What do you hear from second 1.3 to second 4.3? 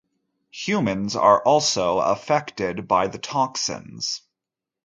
also affected by the toxins.